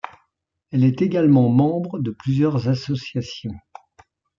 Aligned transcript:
Elle 0.71 0.83
est 0.83 1.03
également 1.03 1.47
membre 1.49 1.99
de 1.99 2.09
plusieurs 2.09 2.67
associations. 2.69 3.53